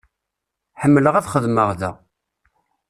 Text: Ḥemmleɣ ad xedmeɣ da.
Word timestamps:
Ḥemmleɣ 0.81 1.15
ad 1.15 1.27
xedmeɣ 1.33 1.69
da. 1.79 1.91